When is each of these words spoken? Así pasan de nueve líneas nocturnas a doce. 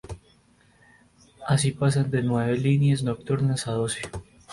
Así 1.45 1.73
pasan 1.73 2.09
de 2.09 2.23
nueve 2.23 2.57
líneas 2.57 3.03
nocturnas 3.03 3.67
a 3.67 3.73
doce. 3.73 4.01